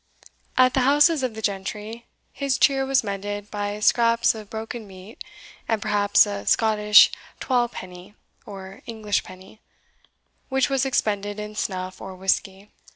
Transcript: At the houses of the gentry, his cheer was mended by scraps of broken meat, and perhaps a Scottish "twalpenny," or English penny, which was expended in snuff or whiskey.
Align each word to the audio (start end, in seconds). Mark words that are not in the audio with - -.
At 0.57 0.73
the 0.73 0.79
houses 0.79 1.21
of 1.21 1.35
the 1.35 1.43
gentry, 1.43 2.07
his 2.33 2.57
cheer 2.57 2.87
was 2.87 3.03
mended 3.03 3.51
by 3.51 3.79
scraps 3.81 4.33
of 4.33 4.49
broken 4.49 4.87
meat, 4.87 5.23
and 5.67 5.79
perhaps 5.79 6.25
a 6.25 6.47
Scottish 6.47 7.11
"twalpenny," 7.39 8.15
or 8.47 8.81
English 8.87 9.21
penny, 9.23 9.61
which 10.49 10.71
was 10.71 10.85
expended 10.87 11.39
in 11.39 11.53
snuff 11.53 12.01
or 12.01 12.15
whiskey. 12.15 12.71